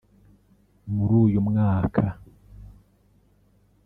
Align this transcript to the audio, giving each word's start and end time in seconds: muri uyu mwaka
muri 0.93 1.13
uyu 1.23 1.39
mwaka 1.47 2.03